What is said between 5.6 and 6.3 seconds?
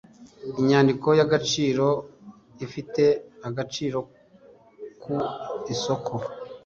isoko